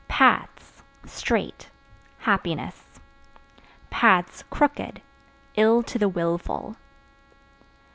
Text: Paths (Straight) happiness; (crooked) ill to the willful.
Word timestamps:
Paths 0.07 0.81
(Straight) 1.05 1.69
happiness; 2.17 2.99
(crooked) 4.49 4.99
ill 5.55 5.83
to 5.83 5.99
the 5.99 6.09
willful. 6.09 6.75